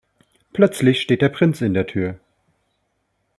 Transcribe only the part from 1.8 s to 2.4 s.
Tür.